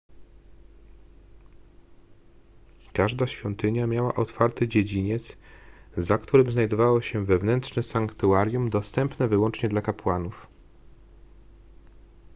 każda 2.93 3.27
świątynia 3.27 3.87
miała 3.87 4.15
otwarty 4.15 4.67
dziedziniec 4.67 5.37
za 5.93 6.17
którym 6.17 6.51
znajdowało 6.51 7.01
się 7.01 7.25
wewnętrzne 7.25 7.83
sanktuarium 7.83 8.69
dostępne 8.69 9.27
wyłącznie 9.27 9.69
dla 9.69 9.81
kapłanów 9.81 10.47